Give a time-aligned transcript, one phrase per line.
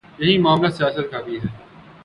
[0.19, 1.47] یہی معاملہ سیاست کا بھی ہے۔